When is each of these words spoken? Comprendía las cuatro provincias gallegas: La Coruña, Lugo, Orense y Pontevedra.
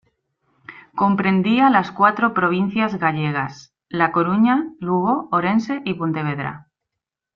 Comprendía 0.95 1.69
las 1.69 1.91
cuatro 1.91 2.33
provincias 2.33 2.97
gallegas: 2.97 3.75
La 3.87 4.11
Coruña, 4.11 4.69
Lugo, 4.79 5.27
Orense 5.31 5.83
y 5.85 5.93
Pontevedra. 5.93 6.71